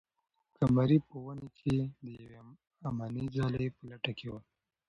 قمري 0.55 0.97
په 1.07 1.15
ونې 1.23 1.47
کې 1.57 1.75
د 2.03 2.05
یوې 2.21 2.37
امنې 2.89 3.23
ځالۍ 3.35 3.67
په 3.75 3.81
لټه 3.89 4.11
کې 4.17 4.27
وه. 4.31 4.39